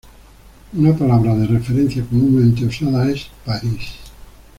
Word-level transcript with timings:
Una 0.73 0.97
palabra 0.97 1.35
de 1.35 1.45
referencia 1.45 2.03
comúnmente 2.03 2.65
usada 2.65 3.07
es 3.11 3.27
"París". 3.45 3.97